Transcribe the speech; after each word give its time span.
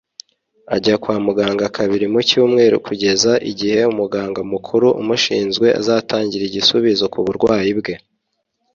Ajya 0.75 0.95
kwa 1.01 1.15
muganga 1.27 1.65
kabiri 1.77 2.05
mu 2.13 2.21
cyumweru 2.29 2.75
kugeza 2.87 3.31
igihe 3.51 3.79
umuganga 3.91 4.41
mukuru 4.51 4.87
umushinzwe 5.01 5.67
azatangira 5.79 6.43
igisubizo 6.45 7.03
ku 7.13 7.19
burwayi 7.25 7.71
bwe 7.79 7.93